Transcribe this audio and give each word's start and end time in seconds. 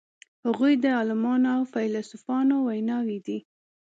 هغوی 0.45 0.73
د 0.83 0.85
عالمانو 0.97 1.47
او 1.55 1.61
فیلسوفانو 1.73 2.55
ویناوی 2.67 3.19
دي. 3.27 3.39